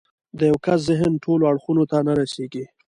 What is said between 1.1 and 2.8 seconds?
ټولو اړخونو ته نه رسېږي.